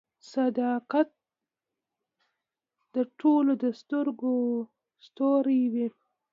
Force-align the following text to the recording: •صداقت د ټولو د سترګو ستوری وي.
•صداقت 0.33 1.09
د 2.95 2.97
ټولو 3.19 3.51
د 3.63 3.65
سترګو 3.79 4.33
ستوری 5.05 5.61
وي. 5.73 5.87